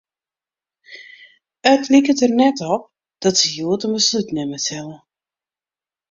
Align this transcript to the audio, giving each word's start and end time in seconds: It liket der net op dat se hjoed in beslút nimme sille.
It 1.73 1.81
liket 1.91 2.17
der 2.21 2.31
net 2.41 2.59
op 2.73 2.83
dat 3.23 3.39
se 3.39 3.47
hjoed 3.55 3.85
in 3.85 3.95
beslút 3.97 4.29
nimme 4.35 4.59
sille. 4.65 4.97